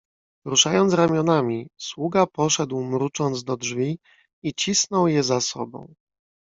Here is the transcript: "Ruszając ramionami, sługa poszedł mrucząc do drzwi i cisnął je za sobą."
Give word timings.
"Ruszając 0.45 0.93
ramionami, 0.93 1.67
sługa 1.77 2.27
poszedł 2.27 2.81
mrucząc 2.83 3.43
do 3.43 3.57
drzwi 3.57 3.99
i 4.43 4.53
cisnął 4.53 5.07
je 5.07 5.23
za 5.23 5.41
sobą." 5.41 5.93